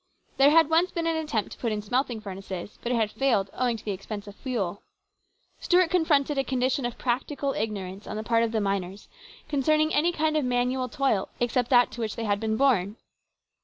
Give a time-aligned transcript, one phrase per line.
[0.37, 3.51] There had once been an attempt to put in smelting furnaces, but it had failed
[3.53, 4.81] owing to the expense of fuel.
[5.59, 9.09] Stuart confronted a condition of practical ignorance on the part of the miners
[9.47, 11.69] concerning any kind of manual toil except 14 210 HIS BROTHER'S KEEPER.
[11.69, 12.95] that to which they had been born.